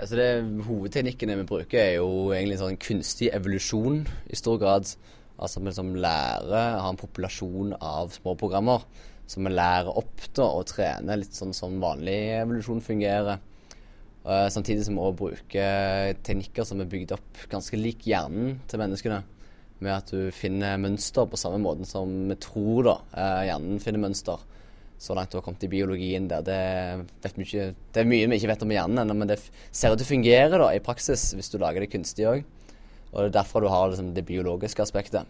[0.00, 0.28] Altså det,
[0.64, 3.98] hovedteknikkene vi bruker, er jo egentlig sånn kunstig evolusjon
[4.32, 4.88] i stor grad.
[5.36, 8.86] Altså vi liksom lærer, har en populasjon av små programmer
[9.30, 13.42] som vi lærer opp da, og trener litt sånn som vanlig evolusjon fungerer.
[14.24, 18.80] Uh, samtidig som vi også bruker teknikker som er bygd opp ganske lik hjernen til
[18.80, 19.20] menneskene.
[19.84, 24.08] Med at du finner mønster på samme måte som vi tror da, uh, hjernen finner
[24.08, 24.48] mønster
[25.00, 26.44] så langt du har kommet i biologien der.
[26.44, 29.38] Det, ikke, det er mye vi ikke vet om hjernen men det
[29.72, 32.42] ser ut til å fungere da, i praksis hvis du lager det kunstig òg.
[33.10, 35.28] Og det er derfor du har liksom, det biologiske aspektet.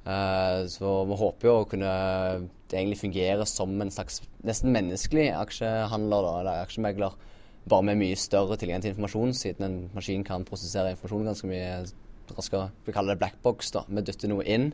[0.00, 1.90] Uh, så vi håper jo å kunne
[2.70, 7.18] det egentlig fungere som en slags nesten menneskelig aksjehandler da, eller aksjemegler.
[7.68, 11.74] Bare med mye større tilgang til informasjon, siden en maskin kan prosessere informasjon ganske mye
[12.32, 12.70] raskere.
[12.86, 13.74] Vi kaller det blackbox.
[13.76, 13.84] da.
[13.90, 14.70] Vi dytter noe inn,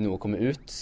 [0.00, 0.78] noe kommer ut.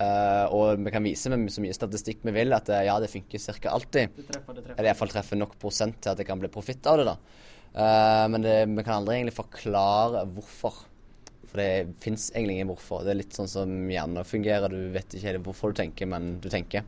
[0.00, 3.10] Uh, og vi kan vise med så mye statistikk vi vil at uh, ja, det
[3.12, 3.74] funker ca.
[3.74, 4.14] alltid.
[4.16, 4.78] Det treffer, det treffer.
[4.78, 7.10] Eller iallfall treffer nok prosent til at det kan bli profitt av det.
[7.10, 7.16] da.
[7.74, 10.86] Uh, men det, vi kan aldri egentlig forklare hvorfor.
[11.50, 13.04] For det fins egentlig ingen hvorfor.
[13.04, 14.72] Det er litt sånn som hjernen fungerer.
[14.72, 16.86] Du vet ikke helt hvorfor du tenker, men du tenker.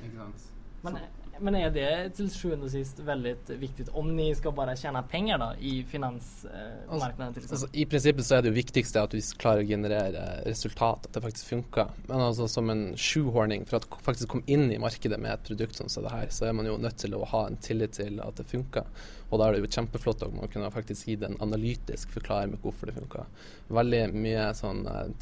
[0.00, 0.48] Ikke sant.
[0.86, 0.98] Men
[1.44, 5.38] men är det till sjuende och sist väldigt viktigt om ni skal bare tjene penger
[5.38, 7.64] da, i finansmarknaden till exempel?
[7.64, 11.16] Altså, I prinsippet så er det jo viktigste at vi klarer å generere resultat, at
[11.16, 11.90] det faktisk funker.
[12.06, 15.76] Men altså som en shoehorning for å faktisk komme inn i markedet med et produkt
[15.76, 18.40] som det her, så er man jo nødt til å ha en tillit til at
[18.40, 18.88] det funker.
[19.28, 22.54] Og da er det jo kjempeflott at man kunne faktisk gi det en analytisk forklaring
[22.54, 23.28] med hvorfor det funker.
[23.68, 25.12] Veldig mye sånn eh,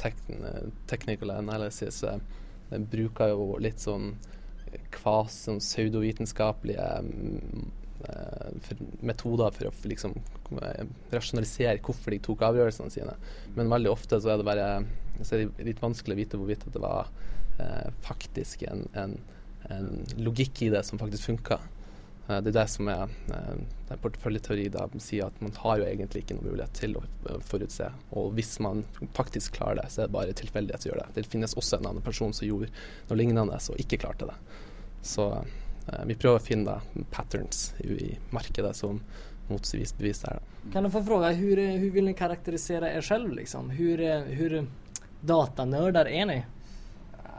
[0.87, 2.23] technical analysis eh,
[2.71, 4.13] bruker jo litt sånn
[4.93, 7.63] kvas sånn pseudovitenskapelige mm,
[8.09, 8.73] eh,
[9.05, 10.15] metoder for å liksom,
[10.61, 13.15] eh, rasjonalisere hvorfor de tok avgjørelsene sine.
[13.57, 14.67] Men veldig ofte så er det bare
[15.21, 17.11] er det litt vanskelig å vite hvorvidt det var
[17.61, 19.17] eh, faktisk en, en,
[19.69, 21.59] en, logikk i det som faktisk funka.
[22.27, 26.23] Eh, det er det som er eh, porteføljeteori da sier at man har jo egentlig
[26.23, 27.03] ikke noen mulighet til å
[27.45, 27.89] forutse.
[28.19, 28.85] Og hvis man
[29.17, 31.09] faktisk klarer det, så er det bare tilfeldighet som gjør det.
[31.17, 32.71] Det finnes også en annen person som gjorde
[33.09, 34.39] noe lignende og ikke klarte det.
[35.03, 36.79] Så eh, vi prøver å finne
[37.13, 39.01] patterns i, markedet som
[39.49, 40.39] motbevis er.
[40.39, 40.71] Da.
[40.71, 43.33] Kan du få spørre, hvordan vil dere karakterisere dere selv?
[43.35, 43.73] Liksom?
[43.75, 44.59] Hvor
[45.33, 46.43] datanørder er dere?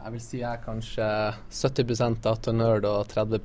[0.05, 1.05] Jeg vil si jeg er kanskje
[1.49, 3.39] 70 datanerd og 30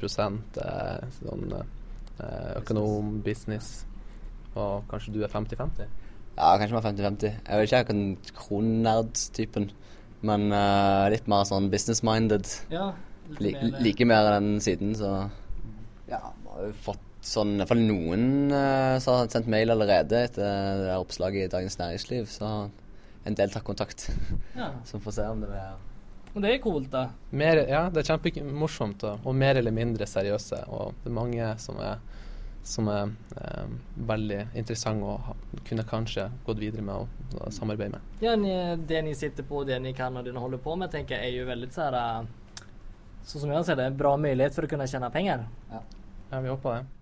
[0.60, 3.86] eh, sånn eh, økonom, business.
[4.52, 5.88] Og kanskje du er 50-50?
[6.36, 7.32] Ja, kanskje vi er 50-50.
[7.48, 9.70] Jeg vet ikke jeg være kronnerd-typen,
[10.20, 12.52] men uh, litt mer sånn business-minded.
[12.76, 12.92] Ja,
[13.40, 15.14] like mer den siden, så
[16.12, 19.72] ja, vi har jo fått sånn I hvert fall noen uh, som har sendt mail
[19.72, 22.28] allerede etter det oppslaget i Dagens Næringsliv.
[22.28, 22.50] Så
[23.24, 24.10] en del tar kontakt.
[24.52, 24.74] Ja.
[24.84, 25.78] Så får se om det er
[26.34, 27.08] og det er coolt, da.
[27.34, 30.62] Mer, ja, det er kjempemorsomt, og, og mer eller mindre seriøse.
[30.70, 31.98] Og det er mange som er,
[32.66, 33.10] som er
[33.40, 33.72] eh,
[34.10, 38.12] veldig interessante og kunne kanskje gått videre med å, å samarbeide med.
[38.22, 41.18] Ja, Det dere sitter på, det dere kan og det dere holder på med, tenker
[41.18, 42.36] jeg er jo veldig sånn
[43.20, 45.42] Sånn som jeg ser det, en bra mulighet for å kunne tjene penger.
[45.68, 45.82] Ja,
[46.30, 46.99] ja vi håper det.